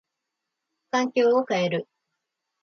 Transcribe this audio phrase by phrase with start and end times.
[0.89, 1.87] 環境を変える。